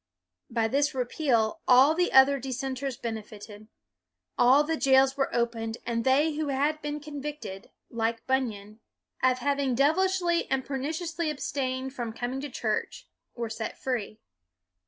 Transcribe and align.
By 0.49 0.67
this 0.67 0.95
repeal 0.95 1.61
all 1.67 1.93
the 1.93 2.11
other 2.11 2.39
dissenters 2.39 2.97
benefited. 2.97 3.67
All 4.35 4.63
the 4.63 4.75
jails 4.75 5.15
were 5.15 5.29
opened, 5.31 5.77
and 5.85 6.03
they 6.03 6.33
who 6.33 6.47
had 6.47 6.81
been 6.81 6.99
convicted, 6.99 7.69
like 7.87 8.25
Bunyan, 8.25 8.79
of 9.21 9.37
having" 9.37 9.75
devil 9.75 10.07
276 10.09 10.19
BUNYAN 10.19 10.31
ishly 10.31 10.51
and 10.51 10.65
perniciously 10.65 11.29
abstained 11.29 11.93
from 11.93 12.13
com 12.13 12.33
ing 12.33 12.41
to 12.41 12.49
church," 12.49 13.09
were 13.35 13.47
set 13.51 13.77
free. 13.77 14.19